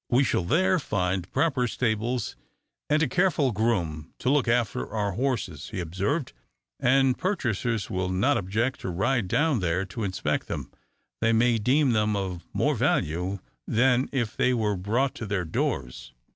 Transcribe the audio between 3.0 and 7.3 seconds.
a careful groom to look after our horses," he observed; "and